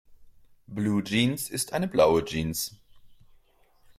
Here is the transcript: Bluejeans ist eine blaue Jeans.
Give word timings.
Bluejeans 0.67 1.47
ist 1.51 1.73
eine 1.73 1.87
blaue 1.87 2.25
Jeans. 2.25 2.75